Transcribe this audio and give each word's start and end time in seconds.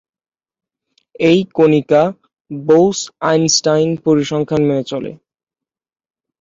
এই 1.21 1.39
কণিকা 1.55 2.03
বোস-আইনস্টাইন 2.51 3.89
পরিসংখ্যান 4.05 4.61
মেনে 4.67 4.83
চলে। 4.83 5.11